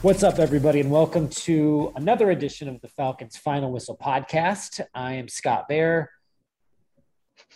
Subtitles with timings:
[0.00, 4.80] What's up, everybody, and welcome to another edition of the Falcons Final Whistle podcast.
[4.94, 6.12] I am Scott Bair,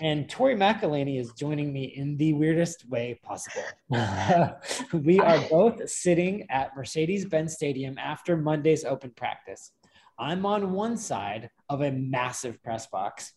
[0.01, 3.63] and Tori McElhaney is joining me in the weirdest way possible.
[4.93, 9.71] we are both sitting at Mercedes Benz Stadium after Monday's open practice.
[10.19, 13.35] I'm on one side of a massive press box,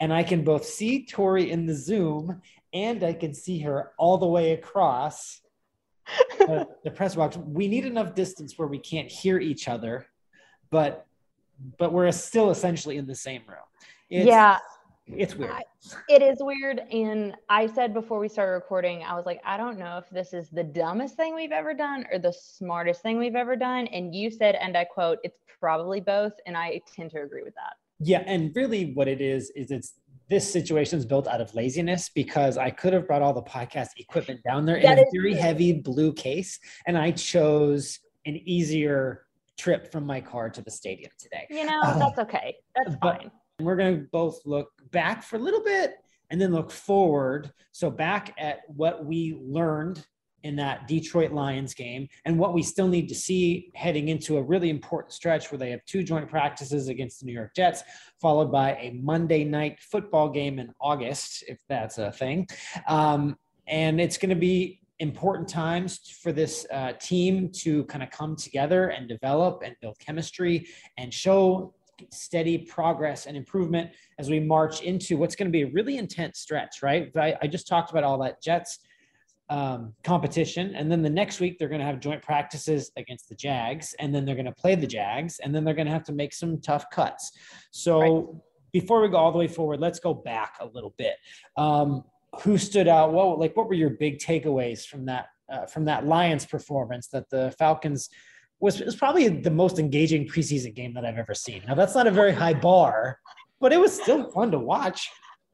[0.00, 4.18] and I can both see Tori in the Zoom and I can see her all
[4.18, 5.42] the way across
[6.38, 7.36] the, the press box.
[7.36, 10.06] We need enough distance where we can't hear each other,
[10.70, 11.06] but
[11.78, 13.58] but we're still essentially in the same room.
[14.10, 14.58] It's, yeah,
[15.08, 15.50] it's weird.
[15.50, 15.62] I,
[16.08, 16.80] it is weird.
[16.92, 20.32] And I said before we started recording, I was like, I don't know if this
[20.32, 23.86] is the dumbest thing we've ever done or the smartest thing we've ever done.
[23.88, 26.32] And you said, and I quote, it's probably both.
[26.46, 27.74] And I tend to agree with that.
[28.00, 28.22] Yeah.
[28.26, 29.94] And really, what it is, is it's
[30.28, 33.88] this situation is built out of laziness because I could have brought all the podcast
[33.96, 35.40] equipment down there in a very true.
[35.40, 41.10] heavy blue case, and I chose an easier trip from my car to the stadium
[41.18, 41.46] today.
[41.50, 42.56] You know, uh, that's okay.
[42.76, 43.30] That's fine.
[43.60, 45.94] We're going to both look back for a little bit
[46.30, 47.50] and then look forward.
[47.72, 50.04] So, back at what we learned
[50.42, 54.42] in that Detroit Lions game and what we still need to see heading into a
[54.42, 57.82] really important stretch where they have two joint practices against the New York Jets,
[58.20, 62.46] followed by a Monday night football game in August, if that's a thing.
[62.86, 68.10] Um, and it's going to be important times for this uh, team to kind of
[68.10, 70.66] come together and develop and build chemistry
[70.96, 71.74] and show
[72.10, 76.38] steady progress and improvement as we march into what's going to be a really intense
[76.38, 77.10] stretch, right?
[77.16, 78.80] I, I just talked about all that Jets
[79.50, 80.74] um, competition.
[80.74, 83.94] And then the next week, they're going to have joint practices against the Jags.
[83.98, 85.38] And then they're going to play the Jags.
[85.40, 87.32] And then they're going to have to make some tough cuts.
[87.70, 88.24] So right.
[88.72, 91.16] before we go all the way forward, let's go back a little bit.
[91.56, 92.04] Um,
[92.42, 93.12] who stood out?
[93.12, 95.26] What, like, what were your big takeaways from that?
[95.50, 98.10] Uh, from that Lions performance that the Falcons
[98.60, 101.62] was, was probably the most engaging preseason game that I've ever seen.
[101.66, 103.18] Now that's not a very high bar,
[103.58, 105.08] but it was still fun to watch.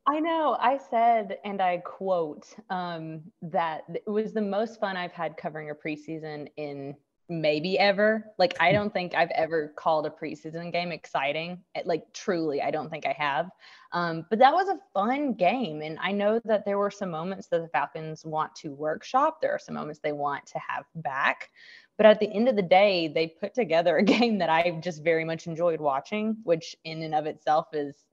[0.07, 0.57] I know.
[0.61, 5.71] I said, and I quote, um, that it was the most fun I've had covering
[5.71, 6.95] a preseason in
[7.31, 8.27] maybe ever.
[8.39, 11.63] Like, I don't think I've ever called a preseason game exciting.
[11.87, 13.49] Like, truly, I don't think I have.
[13.93, 15.81] Um, but that was a fun game.
[15.81, 19.53] And I know that there were some moments that the Falcons want to workshop, there
[19.53, 21.49] are some moments they want to have back.
[21.97, 25.03] But at the end of the day, they put together a game that I just
[25.03, 28.05] very much enjoyed watching, which in and of itself is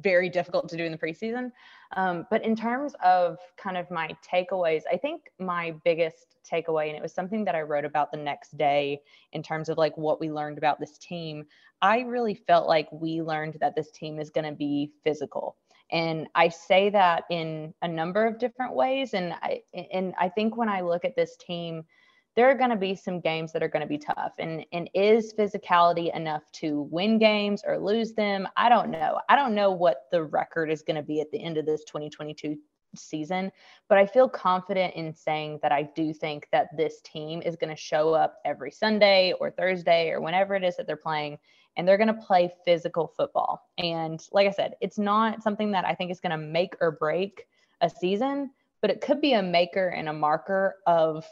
[0.00, 1.52] very difficult to do in the preseason.
[1.96, 6.96] Um, but in terms of kind of my takeaways, I think my biggest takeaway, and
[6.96, 10.20] it was something that I wrote about the next day in terms of like what
[10.20, 11.44] we learned about this team,
[11.82, 15.56] I really felt like we learned that this team is going to be physical.
[15.90, 19.12] And I say that in a number of different ways.
[19.12, 21.84] And I, and I think when I look at this team,
[22.34, 24.32] there are going to be some games that are going to be tough.
[24.38, 28.48] And and is physicality enough to win games or lose them?
[28.56, 29.20] I don't know.
[29.28, 31.84] I don't know what the record is going to be at the end of this
[31.84, 32.56] 2022
[32.94, 33.50] season,
[33.88, 37.70] but I feel confident in saying that I do think that this team is going
[37.70, 41.38] to show up every Sunday or Thursday or whenever it is that they're playing
[41.76, 43.62] and they're going to play physical football.
[43.78, 46.92] And like I said, it's not something that I think is going to make or
[46.92, 47.46] break
[47.80, 48.50] a season,
[48.80, 51.24] but it could be a maker and a marker of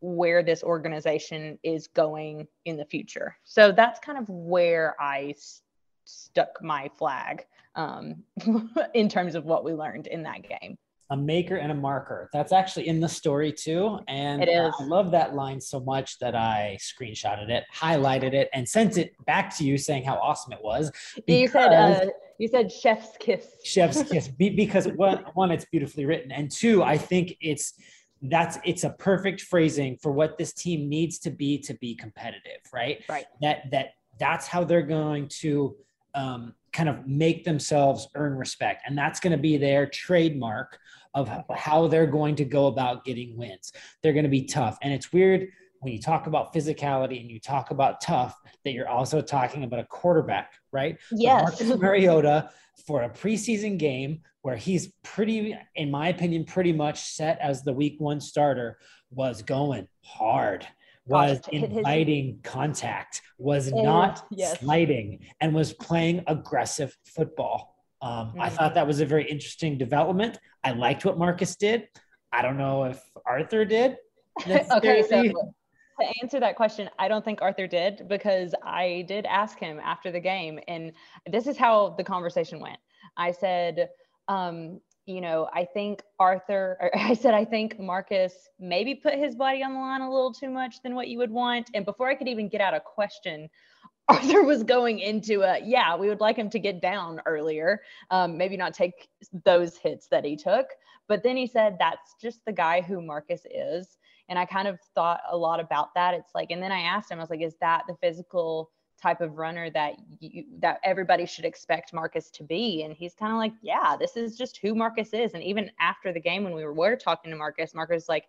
[0.00, 3.36] where this organization is going in the future.
[3.44, 5.62] So that's kind of where I st-
[6.04, 8.22] stuck my flag um,
[8.94, 10.78] in terms of what we learned in that game.
[11.10, 12.28] A maker and a marker.
[12.32, 14.00] That's actually in the story too.
[14.08, 14.74] And it is.
[14.80, 19.14] I love that line so much that I screenshotted it, highlighted it, and sent it
[19.24, 20.90] back to you saying how awesome it was.
[21.28, 22.06] You said, uh,
[22.38, 23.46] you said chef's kiss.
[23.62, 24.26] Chef's kiss.
[24.28, 26.32] because one, one, it's beautifully written.
[26.32, 27.74] And two, I think it's,
[28.22, 32.60] that's it's a perfect phrasing for what this team needs to be to be competitive
[32.72, 33.02] right?
[33.08, 33.26] Right.
[33.42, 35.76] That that that's how they're going to
[36.14, 38.82] um, kind of make themselves earn respect.
[38.86, 40.78] And that's going to be their trademark
[41.14, 43.72] of how they're going to go about getting wins.
[44.02, 44.78] They're going to be tough.
[44.82, 45.48] And it's weird
[45.80, 49.80] when you talk about physicality and you talk about tough that you're also talking about
[49.80, 50.98] a quarterback right?
[51.10, 51.42] Yes.
[51.42, 52.50] Marcus Mariota
[52.86, 57.72] for a preseason game where he's pretty, in my opinion, pretty much set as the
[57.72, 58.78] week one starter,
[59.10, 60.64] was going hard,
[61.04, 64.60] was inviting contact, was not yes.
[64.60, 67.74] sliding, and was playing aggressive football.
[68.00, 68.40] Um, mm-hmm.
[68.40, 70.38] I thought that was a very interesting development.
[70.62, 71.88] I liked what Marcus did.
[72.30, 73.96] I don't know if Arthur did.
[74.46, 79.58] okay, so to answer that question, I don't think Arthur did because I did ask
[79.58, 80.92] him after the game, and
[81.26, 82.78] this is how the conversation went.
[83.16, 83.88] I said,
[84.28, 89.62] um, you know, I think Arthur, I said, I think Marcus maybe put his body
[89.62, 91.70] on the line a little too much than what you would want.
[91.74, 93.48] And before I could even get out a question,
[94.08, 98.38] Arthur was going into a, yeah, we would like him to get down earlier, um,
[98.38, 99.08] maybe not take
[99.44, 100.66] those hits that he took.
[101.08, 103.98] But then he said, that's just the guy who Marcus is.
[104.28, 106.14] And I kind of thought a lot about that.
[106.14, 108.70] It's like, and then I asked him, I was like, is that the physical
[109.00, 112.82] type of runner that you that everybody should expect Marcus to be.
[112.82, 115.34] And he's kind of like, yeah, this is just who Marcus is.
[115.34, 118.24] And even after the game when we were, were talking to Marcus, Marcus like,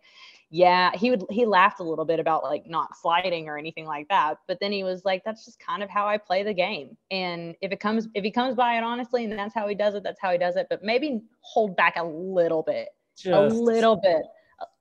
[0.50, 4.08] yeah, he would he laughed a little bit about like not sliding or anything like
[4.10, 4.38] that.
[4.48, 6.98] But then he was like, that's just kind of how I play the game.
[7.12, 9.96] And if it comes if he comes by it honestly and that's how he does
[9.96, 10.68] it, that's how he does it.
[10.70, 12.90] But maybe hold back a little bit.
[13.18, 14.22] Just, a little bit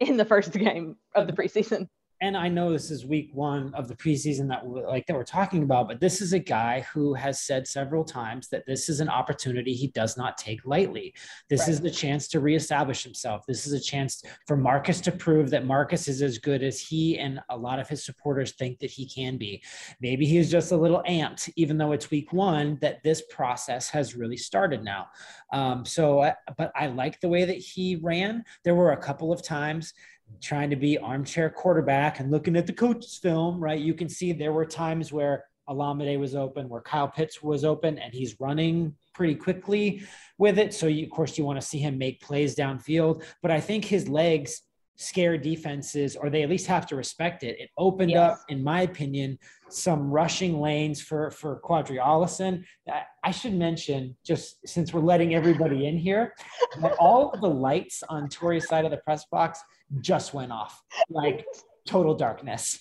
[0.01, 1.89] in the first game of the preseason
[2.21, 5.63] and I know this is week one of the preseason that like that we're talking
[5.63, 9.09] about, but this is a guy who has said several times that this is an
[9.09, 11.15] opportunity he does not take lightly.
[11.51, 11.69] This right.
[11.69, 13.45] is the chance to reestablish himself.
[13.47, 17.19] This is a chance for Marcus to prove that Marcus is as good as he
[17.19, 19.63] and a lot of his supporters think that he can be.
[20.01, 24.17] Maybe he's just a little amped, even though it's week one, that this process has
[24.17, 25.09] really started now.
[25.53, 28.45] Um, so, but I like the way that he ran.
[28.65, 29.93] There were a couple of times
[30.41, 33.81] trying to be armchair quarterback and looking at the coach's film, right?
[33.81, 37.99] You can see there were times where Olamide was open, where Kyle Pitts was open,
[37.99, 40.03] and he's running pretty quickly
[40.39, 40.73] with it.
[40.73, 43.25] So, you, of course, you want to see him make plays downfield.
[43.43, 44.63] But I think his legs
[44.97, 47.59] scare defenses, or they at least have to respect it.
[47.59, 48.33] It opened yes.
[48.33, 49.39] up, in my opinion,
[49.69, 52.65] some rushing lanes for for Qadree Ollison.
[53.25, 56.35] I should mention, just since we're letting everybody in here,
[56.81, 59.61] that all of the lights on Tori's side of the press box
[60.01, 61.47] just went off, like
[61.87, 62.81] total darkness.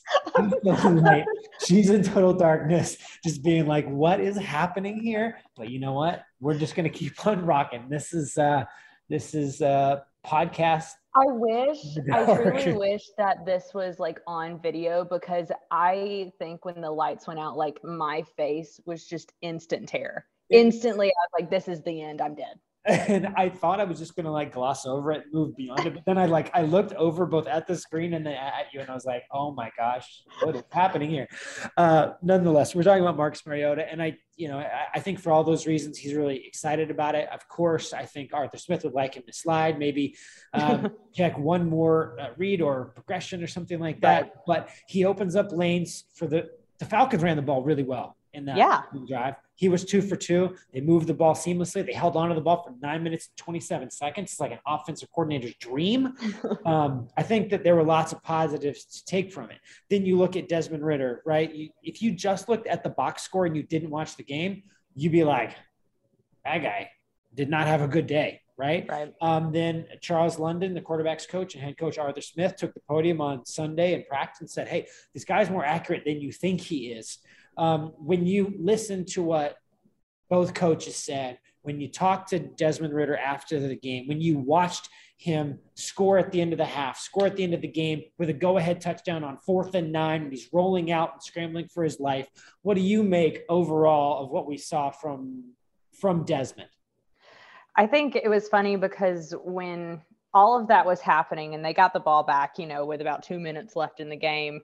[0.63, 1.25] like,
[1.65, 6.23] she's in total darkness, just being like, "What is happening here?" But you know what?
[6.39, 7.87] We're just gonna keep on rocking.
[7.89, 8.65] This is uh,
[9.09, 11.77] this is uh podcast I wish,
[12.11, 17.25] I truly wish that this was like on video because I think when the lights
[17.25, 20.25] went out, like my face was just instant terror.
[20.49, 22.21] Instantly, I was like, this is the end.
[22.21, 25.55] I'm dead and I thought I was just gonna like gloss over it, and move
[25.55, 25.93] beyond it.
[25.93, 28.79] But then I like I looked over both at the screen and then at you,
[28.79, 31.27] and I was like, oh my gosh, what is happening here?
[31.77, 35.31] Uh, nonetheless, we're talking about Marcus Mariota, and I, you know, I, I, think for
[35.31, 37.27] all those reasons, he's really excited about it.
[37.31, 40.15] Of course, I think Arthur Smith would like him to slide, maybe
[40.53, 44.21] um, check one more uh, read or progression or something like that.
[44.21, 44.31] Right.
[44.45, 48.45] But he opens up lanes for the the Falcons ran the ball really well in
[48.45, 48.81] that yeah.
[49.07, 49.35] drive.
[49.55, 50.55] He was two for two.
[50.73, 51.85] They moved the ball seamlessly.
[51.85, 54.31] They held on to the ball for nine minutes and 27 seconds.
[54.31, 56.13] It's like an offensive coordinator's dream.
[56.65, 59.59] um, I think that there were lots of positives to take from it.
[59.89, 61.53] Then you look at Desmond Ridder, right?
[61.53, 64.63] You, if you just looked at the box score and you didn't watch the game,
[64.93, 65.55] you'd be like,
[66.43, 66.91] that guy
[67.33, 68.85] did not have a good day right?
[68.89, 69.13] Right.
[69.21, 73.21] Um, then Charles London, the quarterback's coach, and head coach Arthur Smith took the podium
[73.21, 76.91] on Sunday and practice and said, "Hey, this guy's more accurate than you think he
[76.91, 77.19] is."
[77.57, 79.57] Um, when you listen to what
[80.29, 84.89] both coaches said, when you talked to Desmond Ridder after the game, when you watched
[85.17, 88.03] him score at the end of the half, score at the end of the game
[88.17, 91.67] with a go ahead touchdown on fourth and nine, and he's rolling out and scrambling
[91.67, 92.27] for his life.
[92.61, 95.53] What do you make overall of what we saw from
[95.99, 96.69] from Desmond?
[97.75, 100.01] I think it was funny because when
[100.33, 103.23] all of that was happening and they got the ball back, you know, with about
[103.23, 104.61] two minutes left in the game,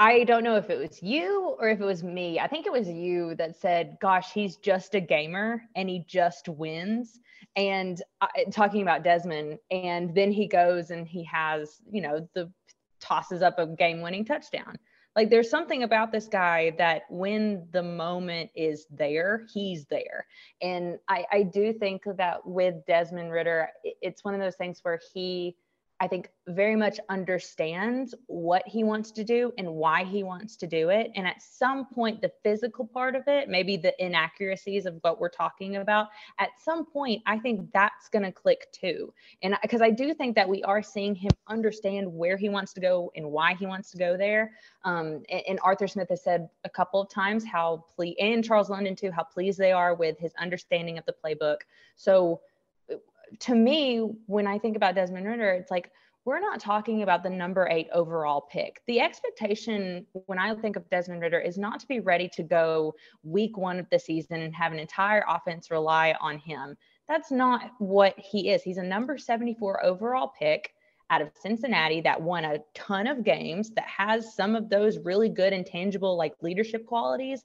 [0.00, 2.40] I don't know if it was you or if it was me.
[2.40, 6.48] I think it was you that said, "Gosh, he's just a gamer and he just
[6.48, 7.20] wins."
[7.54, 12.50] And uh, talking about Desmond, and then he goes and he has, you know, the
[12.98, 14.76] tosses up a game-winning touchdown.
[15.16, 20.26] Like there's something about this guy that when the moment is there, he's there.
[20.62, 25.00] And I, I do think that with Desmond Ridder, it's one of those things where
[25.12, 25.56] he
[26.00, 30.66] I think very much understands what he wants to do and why he wants to
[30.66, 31.10] do it.
[31.14, 35.28] And at some point, the physical part of it, maybe the inaccuracies of what we're
[35.28, 39.12] talking about, at some point, I think that's going to click too.
[39.42, 42.80] And because I do think that we are seeing him understand where he wants to
[42.80, 44.52] go and why he wants to go there.
[44.84, 48.70] Um, and, and, Arthur Smith has said a couple of times how pleased, and Charles
[48.70, 51.58] London too, how pleased they are with his understanding of the playbook.
[51.96, 52.40] So
[53.40, 55.90] to me, when I think about Desmond Ridder, it's like
[56.24, 58.82] we're not talking about the number eight overall pick.
[58.86, 62.94] The expectation when I think of Desmond Ridder is not to be ready to go
[63.22, 66.76] week one of the season and have an entire offense rely on him.
[67.08, 68.62] That's not what he is.
[68.62, 70.74] He's a number 74 overall pick
[71.08, 75.28] out of Cincinnati that won a ton of games, that has some of those really
[75.28, 77.44] good intangible like leadership qualities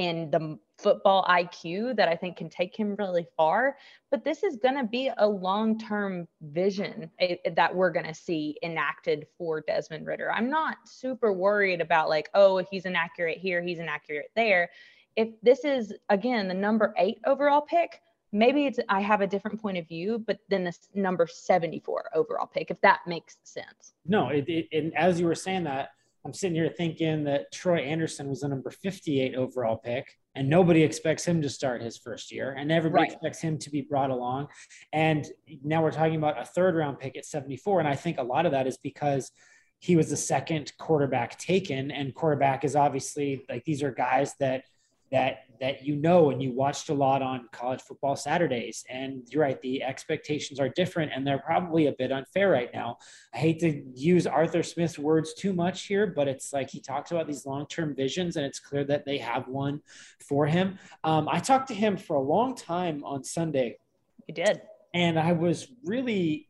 [0.00, 3.76] and the football IQ that I think can take him really far.
[4.10, 8.06] But this is going to be a long term vision eh, eh, that we're going
[8.06, 10.32] to see enacted for Desmond Ridder.
[10.32, 14.70] I'm not super worried about, like, oh, he's inaccurate here, he's inaccurate there.
[15.16, 18.00] If this is, again, the number eight overall pick,
[18.32, 22.46] maybe it's I have a different point of view, but then this number 74 overall
[22.46, 23.92] pick, if that makes sense.
[24.06, 25.90] No, it, it, and as you were saying that,
[26.24, 30.82] I'm sitting here thinking that Troy Andersen was the number 58 overall pick, and nobody
[30.82, 33.12] expects him to start his first year, and everybody right.
[33.12, 34.48] expects him to be brought along.
[34.92, 35.26] And
[35.64, 38.44] now we're talking about a third round pick at 74, and I think a lot
[38.44, 39.30] of that is because
[39.78, 44.64] he was the second quarterback taken, and quarterback is obviously like these are guys that
[45.10, 48.84] that that you know and you watched a lot on college football Saturdays.
[48.88, 52.96] And you're right, the expectations are different and they're probably a bit unfair right now.
[53.34, 57.10] I hate to use Arthur Smith's words too much here, but it's like he talks
[57.10, 59.82] about these long term visions and it's clear that they have one
[60.26, 60.78] for him.
[61.04, 63.78] Um, I talked to him for a long time on Sunday.
[64.26, 64.62] You did.
[64.94, 66.48] And I was really,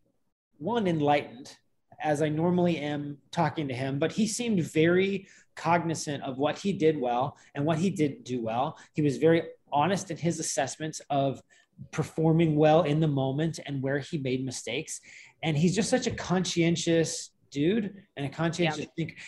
[0.59, 1.57] one, enlightened
[2.03, 5.27] as I normally am talking to him, but he seemed very
[5.61, 8.79] cognizant of what he did well and what he didn't do well.
[8.95, 11.43] He was very honest in his assessments of
[11.93, 15.01] performing well in the moment and where he made mistakes.
[15.43, 18.87] And he's just such a conscientious dude and a conscientious yeah.
[18.97, 19.19] think.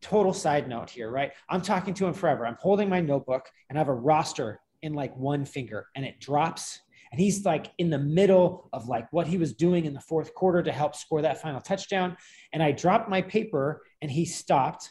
[0.00, 1.30] Total side note here, right?
[1.48, 2.44] I'm talking to him forever.
[2.44, 6.18] I'm holding my notebook and I have a roster in like one finger and it
[6.18, 6.80] drops
[7.12, 10.34] and he's like in the middle of like what he was doing in the fourth
[10.34, 12.16] quarter to help score that final touchdown
[12.52, 14.90] and i dropped my paper and he stopped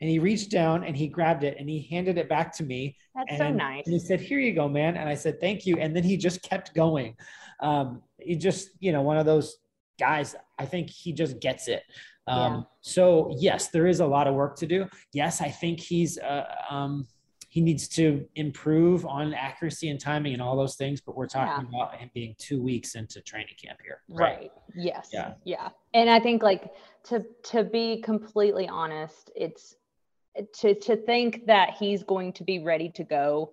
[0.00, 2.96] and he reached down and he grabbed it and he handed it back to me.
[3.14, 3.84] That's and, so nice.
[3.86, 6.16] And he said, "Here you go, man." And I said, "Thank you." And then he
[6.16, 7.16] just kept going.
[7.60, 9.58] Um, he just, you know, one of those
[9.98, 10.36] guys.
[10.58, 11.82] I think he just gets it.
[12.26, 12.62] Um, yeah.
[12.80, 14.86] So yes, there is a lot of work to do.
[15.12, 16.18] Yes, I think he's.
[16.18, 17.06] Uh, um,
[17.50, 21.00] he needs to improve on accuracy and timing and all those things.
[21.00, 21.82] But we're talking yeah.
[21.82, 24.02] about him being two weeks into training camp here.
[24.08, 24.38] Right.
[24.38, 24.52] right.
[24.76, 25.08] Yes.
[25.12, 25.32] Yeah.
[25.44, 25.70] Yeah.
[25.94, 26.70] And I think like
[27.04, 29.76] to to be completely honest, it's
[30.54, 33.52] to to think that he's going to be ready to go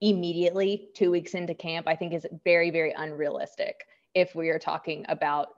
[0.00, 5.04] immediately two weeks into camp i think is very very unrealistic if we are talking
[5.08, 5.48] about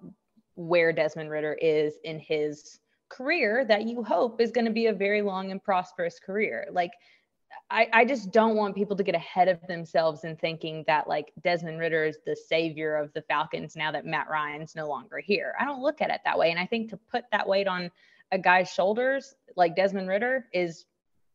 [0.54, 4.92] where desmond Ridder is in his career that you hope is going to be a
[4.92, 6.92] very long and prosperous career like
[7.70, 11.32] I, I just don't want people to get ahead of themselves in thinking that like
[11.42, 15.54] Desmond Ridder is the savior of the Falcons now that Matt Ryan's no longer here.
[15.58, 16.50] I don't look at it that way.
[16.50, 17.90] And I think to put that weight on
[18.32, 20.84] a guy's shoulders like Desmond Ridder is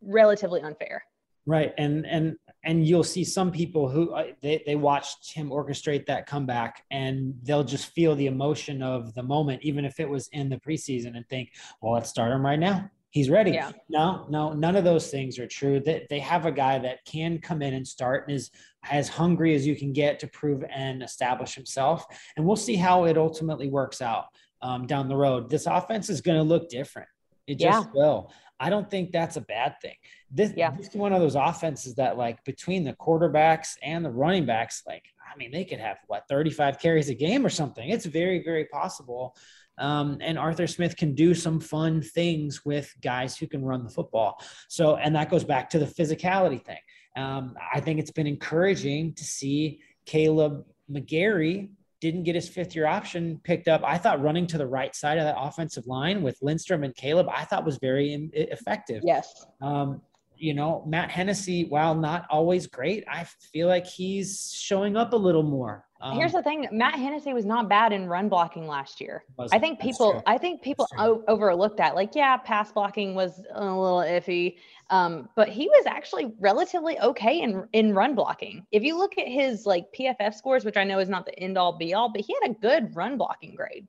[0.01, 1.03] relatively unfair.
[1.47, 1.73] Right.
[1.77, 6.27] And and and you'll see some people who uh, they, they watched him orchestrate that
[6.27, 10.49] comeback and they'll just feel the emotion of the moment even if it was in
[10.49, 11.49] the preseason and think
[11.81, 13.71] well let's start him right now he's ready yeah.
[13.89, 17.39] no no none of those things are true that they have a guy that can
[17.39, 18.51] come in and start and is
[18.91, 22.05] as hungry as you can get to prove and establish himself
[22.37, 24.25] and we'll see how it ultimately works out
[24.61, 25.49] um, down the road.
[25.49, 27.07] This offense is going to look different.
[27.51, 27.91] It just yeah.
[27.93, 28.31] will.
[28.59, 29.95] I don't think that's a bad thing.
[30.29, 30.71] This, yeah.
[30.71, 34.83] this is one of those offenses that, like, between the quarterbacks and the running backs,
[34.85, 37.89] like, I mean, they could have what 35 carries a game or something.
[37.89, 39.35] It's very, very possible.
[39.77, 43.89] Um, and Arthur Smith can do some fun things with guys who can run the
[43.89, 44.43] football.
[44.69, 46.77] So, and that goes back to the physicality thing.
[47.15, 51.69] Um, I think it's been encouraging to see Kaleb McGary
[52.01, 53.81] didn't get his fifth year option picked up.
[53.85, 57.29] I thought running to the right side of that offensive line with Lindstrom and Kaleb,
[57.29, 59.03] I thought was very effective.
[59.05, 59.45] Yes.
[59.61, 60.01] Um,
[60.35, 65.15] you know, Matt Hennessy, while not always great, I feel like he's showing up a
[65.15, 65.85] little more.
[66.01, 69.23] Um, Here's the thing: Matt Hennessy was not bad in run blocking last year.
[69.51, 71.93] I think people, I think people o- overlooked that.
[71.93, 74.55] Like, yeah, pass blocking was a little iffy,
[74.91, 78.67] um, but he was actually relatively okay in in run blocking.
[78.71, 81.57] If you look at his like PFF scores, which I know is not the end
[81.57, 83.87] all be all, but he had a good run blocking grade.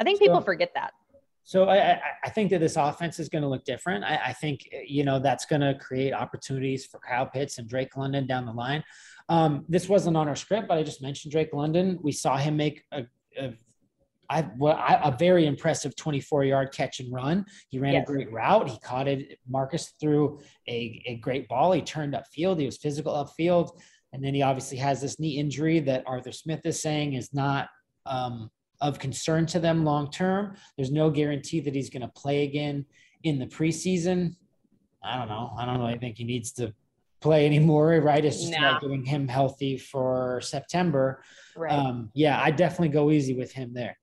[0.00, 0.92] I think people so, forget that.
[1.44, 4.04] So I, I think that this offense is going to look different.
[4.04, 7.96] I, I think you know that's going to create opportunities for Kyle Pitts and Drake
[7.96, 8.82] London down the line.
[9.28, 12.00] Um, this wasn't on our script, but I just mentioned Drake London.
[12.02, 13.04] We saw him make a,
[13.38, 13.52] a
[14.30, 17.44] I, well, I, a very impressive 24 yard catch and run.
[17.68, 18.08] He ran yes.
[18.08, 18.68] a great route.
[18.68, 19.38] He caught it.
[19.48, 21.72] Marcus threw a, a great ball.
[21.72, 22.58] He turned upfield.
[22.58, 23.78] He was physical upfield.
[24.12, 27.68] And then he obviously has this knee injury that Arthur Smith is saying is not
[28.06, 28.50] um,
[28.80, 30.56] of concern to them long term.
[30.76, 32.84] There's no guarantee that he's going to play again
[33.24, 34.36] in the preseason.
[35.02, 35.54] I don't know.
[35.58, 36.74] I don't really think he needs to
[37.20, 38.24] play anymore, right?
[38.24, 38.70] It's just nah.
[38.70, 41.22] about getting him healthy for September.
[41.56, 41.72] Right.
[41.72, 43.96] Um, yeah, I definitely go easy with him there.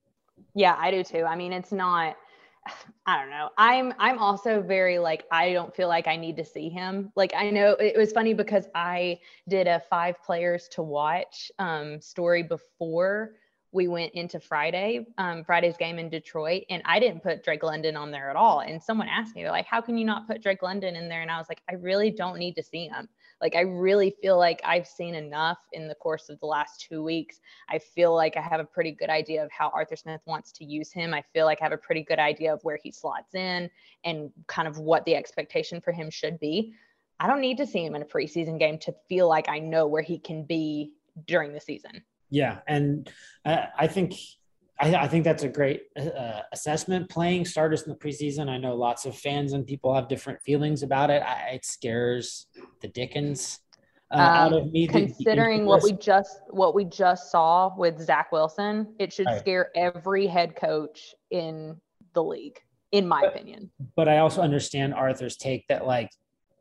[0.59, 1.23] Yeah, I do too.
[1.23, 2.17] I mean, it's not
[3.05, 3.49] I don't know.
[3.57, 7.13] I'm I'm also very like I don't feel like I need to see him.
[7.15, 12.01] Like I know it was funny because I did a five players to watch um,
[12.01, 13.35] story before
[13.71, 17.95] we went into Friday, um, Friday's game in Detroit, and I didn't put Drake London
[17.95, 18.59] on there at all.
[18.61, 21.21] And someone asked me, they're like, "How can you not put Drake London in there?"
[21.21, 23.07] And I was like, "I really don't need to see him.
[23.41, 27.03] Like, I really feel like I've seen enough in the course of the last two
[27.03, 27.39] weeks.
[27.69, 30.65] I feel like I have a pretty good idea of how Arthur Smith wants to
[30.65, 31.13] use him.
[31.13, 33.69] I feel like I have a pretty good idea of where he slots in
[34.03, 36.73] and kind of what the expectation for him should be.
[37.19, 39.87] I don't need to see him in a preseason game to feel like I know
[39.87, 40.93] where he can be
[41.25, 43.09] during the season." Yeah, and
[43.45, 44.13] uh, I think
[44.79, 47.09] I, I, think that's a great uh, assessment.
[47.09, 50.83] Playing starters in the preseason, I know lots of fans and people have different feelings
[50.83, 51.21] about it.
[51.21, 52.47] I, it scares
[52.81, 53.59] the Dickens
[54.11, 54.87] uh, um, out of me.
[54.87, 59.39] Considering what we just what we just saw with Zach Wilson, it should right.
[59.39, 61.75] scare every head coach in
[62.13, 62.59] the league,
[62.91, 63.71] in my but, opinion.
[63.95, 66.09] But I also understand Arthur's take that like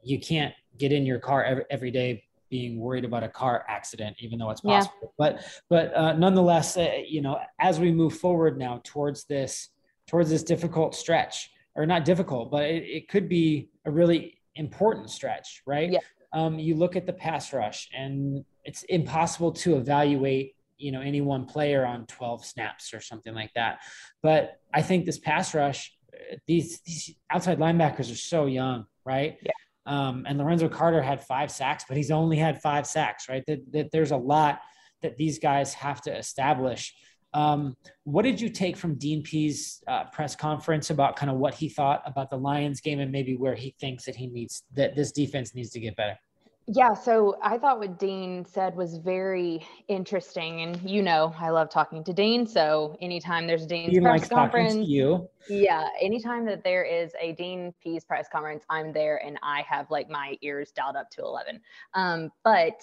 [0.02, 4.16] you can't get in your car every, every day being worried about a car accident,
[4.20, 4.94] even though it's possible.
[5.02, 5.08] Yeah.
[5.18, 9.68] But but uh, nonetheless, uh, you know, as we move forward now towards this
[10.06, 15.10] towards this difficult stretch, or not difficult, but it, it could be a really important
[15.10, 15.92] stretch, right?
[15.92, 15.98] Yeah.
[16.32, 21.20] Um, you look at the pass rush, and it's impossible to evaluate you know any
[21.20, 23.80] one player on 12 snaps or something like that.
[24.22, 29.38] But I think this pass rush, uh, these these outside linebackers are so young, right?
[29.42, 29.52] Yeah
[29.88, 33.42] um, and Lorenzo Carter had five sacks, but he's only had five sacks, right?
[33.46, 34.60] That, that there's a lot
[35.00, 36.94] that these guys have to establish.
[37.32, 41.54] Um, what did you take from Dean Pees' uh, press conference about kind of what
[41.54, 44.94] he thought about the Lions game and maybe where he thinks that he needs that
[44.94, 46.18] this defense needs to get better?
[46.70, 51.70] Yeah, so I thought what Dean said was very interesting, and you know I love
[51.70, 52.46] talking to Dean.
[52.46, 55.26] So anytime there's Dean's Dean press conference, you.
[55.48, 59.90] yeah, anytime that there is a Dean Pees press conference, I'm there, and I have
[59.90, 61.58] like my ears dialed up to eleven.
[61.94, 62.82] Um, but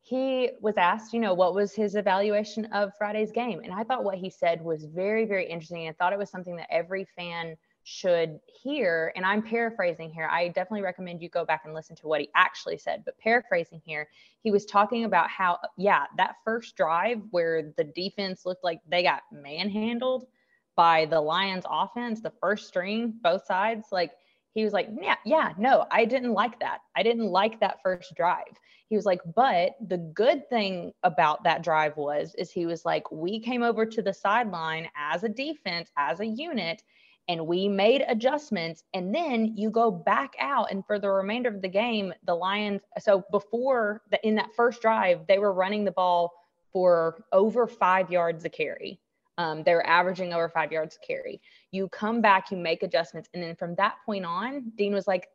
[0.00, 4.02] he was asked, you know, what was his evaluation of Friday's game, and I thought
[4.02, 7.56] what he said was very, very interesting, I thought it was something that every fan
[7.88, 10.26] should hear, and I'm paraphrasing here.
[10.28, 13.80] I definitely recommend you go back and listen to what he actually said, but paraphrasing
[13.84, 14.08] here,
[14.42, 19.04] he was talking about how, yeah, that first drive where the defense looked like they
[19.04, 20.26] got manhandled
[20.74, 24.10] by the Lions offense, the first string, both sides, like
[24.52, 26.80] he was like, yeah, yeah, no, I didn't like that.
[26.96, 28.58] I didn't like that first drive.
[28.88, 33.12] He was like, but the good thing about that drive was, is he was like,
[33.12, 36.82] we came over to the sideline as a defense, as a unit,
[37.28, 41.60] and we made adjustments and then you go back out and for the remainder of
[41.60, 45.90] the game the lions so before the, in that first drive they were running the
[45.90, 46.32] ball
[46.72, 49.00] for over five yards a carry.
[49.38, 51.40] Um, they were averaging over five yards a carry.
[51.70, 55.28] You come back you make adjustments and then from that point on dean was like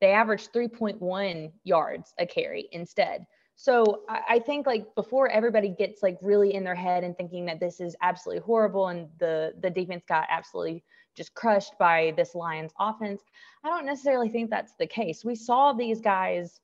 [0.00, 3.26] they averaged 3.1 yards a carry instead.
[3.56, 7.44] So I, I think like before everybody gets like really in their head and thinking
[7.44, 10.82] that this is absolutely horrible and the the defense got absolutely
[11.16, 13.22] just crushed by this Lions offense.
[13.64, 15.24] I don't necessarily think that's the case.
[15.24, 16.60] We saw these guys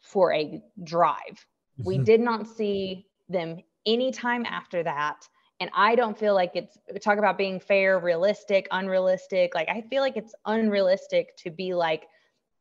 [0.00, 1.46] for a drive.
[1.84, 2.04] We mm-hmm.
[2.04, 5.28] did not see them anytime after that.
[5.60, 9.54] And I don't feel like it's talk about being fair, realistic, unrealistic.
[9.54, 12.06] Like I feel like it's unrealistic to be like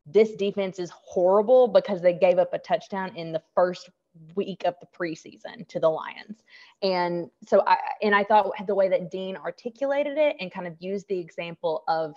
[0.05, 3.89] this defense is horrible because they gave up a touchdown in the first
[4.35, 6.43] week of the preseason to the Lions.
[6.81, 10.75] And so I and I thought the way that Dean articulated it and kind of
[10.79, 12.15] used the example of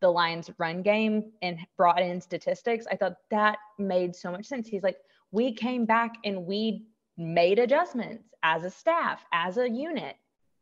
[0.00, 4.66] the Lions run game and brought in statistics, I thought that made so much sense.
[4.66, 4.96] He's like,
[5.30, 6.86] we came back and we
[7.16, 10.16] made adjustments as a staff, as a unit,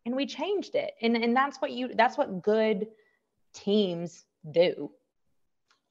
[0.05, 0.93] and we changed it.
[1.01, 2.89] And and that's what you that's what good
[3.53, 4.91] teams do.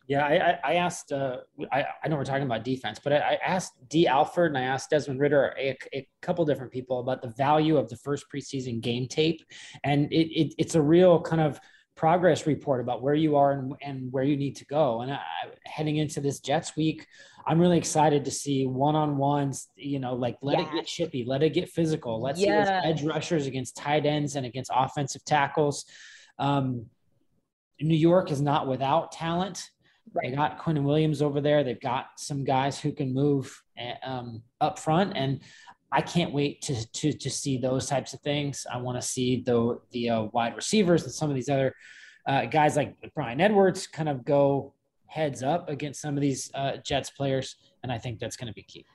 [0.08, 1.12] Yeah, I, I asked.
[1.12, 1.38] Uh,
[1.72, 4.62] I, I know we're talking about defense, but I, I asked Dee Alford and I
[4.62, 8.80] asked Desmond Ridder a, a, couple different people about the value of the first preseason
[8.80, 9.43] game tape,
[9.84, 11.60] and it, it it's a real kind of
[11.96, 15.02] progress report about where you are and, and where you need to go.
[15.02, 15.20] And I,
[15.65, 17.06] heading into this Jets week,
[17.46, 19.67] I'm really excited to see one-on-ones.
[19.76, 22.22] You know, like let it get chippy, let it get physical.
[22.22, 22.67] Let's yes.
[22.67, 25.84] see those edge rushers against tight ends and against offensive tackles.
[26.39, 26.86] Um,
[27.82, 29.70] New York is not without talent
[30.13, 30.30] Right.
[30.30, 31.63] They got Quinnen Williams over there.
[31.63, 35.41] They've got some guys who can move eh, um, up front, and
[35.91, 38.65] I can't wait to to to see those types of things.
[38.72, 41.76] I want to see the the uh, wide receivers and some of these other
[42.26, 44.74] uh, guys like Bryan Edwards kind of go
[45.06, 48.54] heads up against some of these uh, Jets players, and I think that's going to
[48.54, 48.86] be key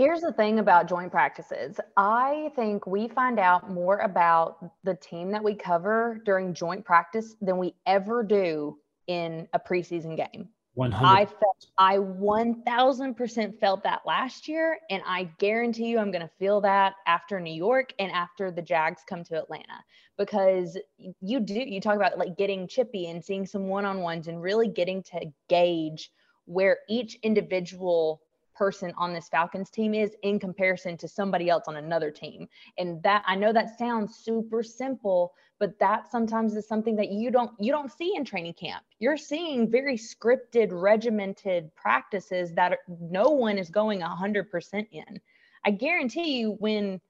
[0.00, 1.78] Here's the thing about joint practices.
[1.94, 7.36] I think we find out more about the team that we cover during joint practice
[7.42, 8.78] than we ever do
[9.10, 10.48] in a preseason game.
[10.74, 16.22] 100 I felt I 1000% felt that last year and I guarantee you I'm going
[16.22, 19.82] to feel that after New York and after the Jags come to Atlanta
[20.16, 20.78] because
[21.20, 25.02] you do you talk about like getting chippy and seeing some one-on-ones and really getting
[25.02, 26.12] to gauge
[26.44, 28.20] where each individual
[28.60, 32.46] person on this Falcons team is in comparison to somebody else on another team.
[32.76, 37.30] And that I know that sounds super simple, but that sometimes is something that you
[37.30, 38.84] don't you don't see in training camp.
[38.98, 45.20] You're seeing very scripted, regimented practices that no one is going 100% in.
[45.64, 47.00] I guarantee you when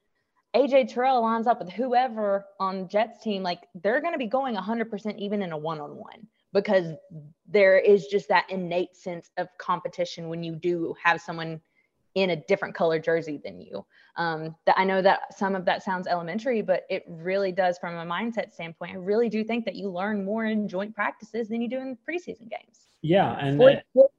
[0.54, 4.54] AJ Terrell lines up with whoever on Jets team, like they're going to be going
[4.54, 6.94] 100% even in a one-on-one because
[7.48, 11.60] there is just that innate sense of competition when you do have someone
[12.16, 13.84] in a different color jersey than you.
[14.16, 17.94] Um, that I know that some of that sounds elementary, but it really does from
[17.96, 18.92] a mindset standpoint.
[18.92, 21.96] I really do think that you learn more in joint practices than you do in
[22.08, 22.88] preseason games.
[23.02, 24.10] Yeah, and for, for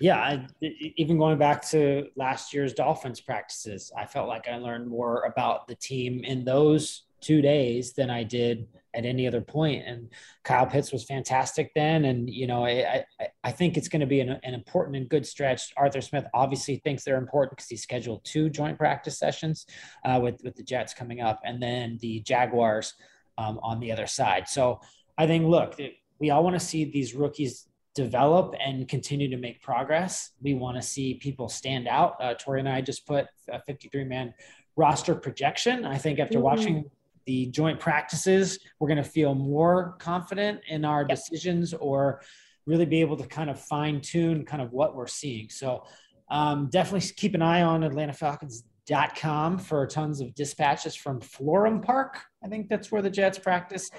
[0.00, 4.88] yeah, I, even going back to last year's Dolphins practices, I felt like I learned
[4.88, 9.84] more about the team in those two days than I did at any other point.
[9.84, 10.08] And
[10.44, 12.04] Kyle Pitts was fantastic then.
[12.04, 15.08] And, you know, I, I, I think it's going to be an, an, important and
[15.08, 15.72] good stretch.
[15.76, 19.66] Arthur Smith obviously thinks they're important because he scheduled two joint practice sessions
[20.04, 22.94] uh, with, with the Jets coming up and then the Jaguars
[23.38, 24.48] um, on the other side.
[24.48, 24.80] So
[25.18, 25.78] I think, look,
[26.20, 30.30] we all want to see these rookies develop and continue to make progress.
[30.40, 32.16] We want to see people stand out.
[32.20, 34.32] Uh, Tori and I just put a 53 man
[34.76, 35.84] roster projection.
[35.84, 36.44] I think after mm-hmm.
[36.44, 36.90] watching
[37.26, 41.18] the joint practices, we're going to feel more confident in our yep.
[41.18, 42.22] decisions or
[42.66, 45.48] really be able to kind of fine tune kind of what we're seeing.
[45.50, 45.84] So
[46.30, 52.20] um, definitely keep an eye on AtlantaFalcons.com for tons of dispatches from Florham Park.
[52.44, 53.90] I think that's where the Jets practice.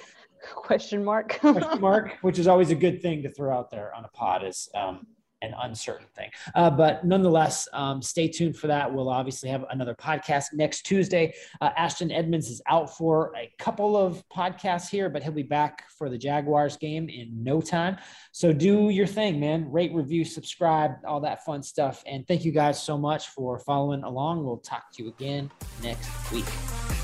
[0.53, 1.39] Question mark.
[1.39, 4.45] Question mark, which is always a good thing to throw out there on a pod
[4.45, 5.07] is um,
[5.47, 6.29] an uncertain thing.
[6.55, 8.93] Uh, but nonetheless, um, stay tuned for that.
[8.93, 11.33] We'll obviously have another podcast next Tuesday.
[11.61, 15.89] Uh, Ashton Edmonds is out for a couple of podcasts here, but he'll be back
[15.89, 17.97] for the Jaguars game in no time.
[18.31, 19.71] So do your thing, man.
[19.71, 22.03] Rate, review, subscribe, all that fun stuff.
[22.05, 24.43] And thank you guys so much for following along.
[24.43, 25.49] We'll talk to you again
[25.81, 26.96] next week.